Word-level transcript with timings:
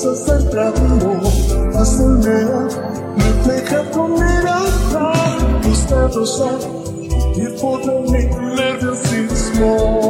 trazas 0.00 0.26
del 0.26 0.50
camino, 0.50 1.20
azulera, 1.74 2.68
refleja 3.16 3.90
tu 3.90 4.08
mirada, 4.08 5.12
tus 5.62 5.88
dedos 5.88 6.40
al 6.40 7.34
tiempo 7.34 7.78
de 7.78 8.00
mi 8.02 8.24
nerviosismo. 8.54 10.07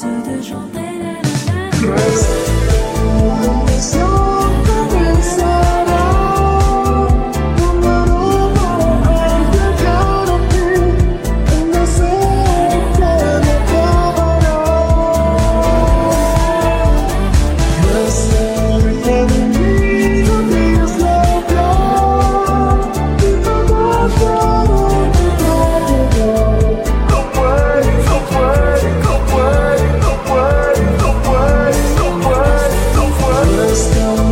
Ceux 0.00 0.06
de 0.06 0.40
jour, 0.40 0.62
still 33.74 34.29